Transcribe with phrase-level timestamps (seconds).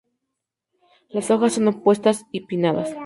[1.09, 2.91] Las hojas son opuestas y pinnadas.